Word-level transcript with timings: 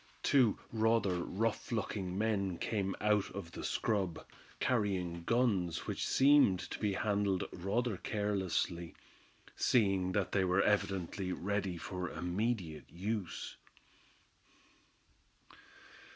Two 0.23 0.57
rather 0.71 1.23
rough 1.23 1.71
looking 1.71 2.17
men 2.17 2.57
came 2.57 2.95
out 2.99 3.29
of 3.35 3.51
the 3.51 3.63
scrub, 3.63 4.25
carrying 4.59 5.23
guns 5.25 5.85
which 5.85 6.07
seemed 6.07 6.59
to 6.71 6.79
be 6.79 6.93
handled 6.93 7.47
rather 7.53 7.97
carelessly, 7.97 8.95
seeing 9.55 10.13
that 10.13 10.31
they 10.31 10.43
were 10.43 10.63
evidently 10.63 11.31
ready 11.31 11.77
for 11.77 12.09
immediate 12.09 12.89
use. 12.89 13.57